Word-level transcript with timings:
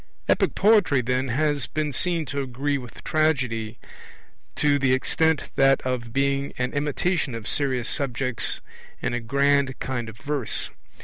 Epic 0.27 0.55
poetry, 0.55 1.01
then, 1.01 1.27
has 1.27 1.67
been 1.67 1.93
seen 1.93 2.25
to 2.25 2.41
agree 2.41 2.75
with 2.79 3.03
Tragedy 3.03 3.77
to 4.55 4.79
this 4.79 4.95
extent, 4.95 5.51
that 5.57 5.79
of 5.81 6.11
being 6.11 6.53
an 6.57 6.73
imitation 6.73 7.35
of 7.35 7.47
serious 7.47 7.87
subjects 7.87 8.61
in 9.03 9.13
a 9.13 9.19
grand 9.19 9.77
kind 9.77 10.09
of 10.09 10.17
verse. 10.17 10.71